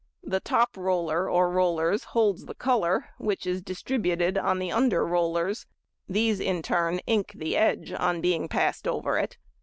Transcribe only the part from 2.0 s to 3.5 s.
holds the colour, which